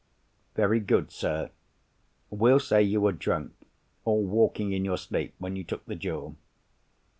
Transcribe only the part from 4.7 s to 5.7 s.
in your sleep, when you